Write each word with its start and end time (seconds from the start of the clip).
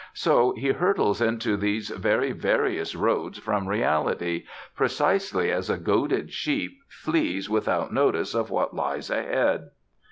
So 0.15 0.53
he 0.55 0.69
hurtles 0.71 1.21
into 1.21 1.55
these 1.55 1.91
very 1.91 2.31
various 2.31 2.95
roads 2.95 3.37
from 3.37 3.67
reality, 3.67 4.45
precisely 4.75 5.51
as 5.51 5.69
a 5.69 5.77
goaded 5.77 6.33
sheep 6.33 6.79
flees 6.87 7.51
without 7.51 7.93
notice 7.93 8.33
of 8.33 8.49
what 8.49 8.73
lies 8.75 9.11
ahead.... 9.11 9.69